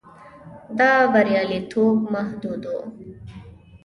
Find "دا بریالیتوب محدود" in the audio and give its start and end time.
0.77-2.65